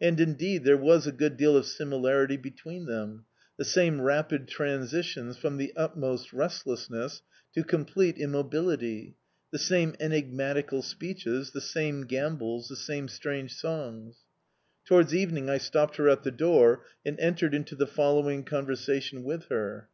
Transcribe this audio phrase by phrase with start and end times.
[0.00, 3.26] And, indeed, there was a good deal of similarity between them;
[3.56, 7.22] the same rapid transitions from the utmost restlessness
[7.54, 9.14] to complete immobility,
[9.52, 14.24] the same enigmatical speeches, the same gambols, the same strange songs.
[14.84, 19.44] Towards evening I stopped her at the door and entered into the following conversation with
[19.44, 19.88] her.